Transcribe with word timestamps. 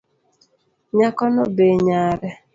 Nyakono 0.97 1.41
be 1.55 1.67
nyare 1.85 2.29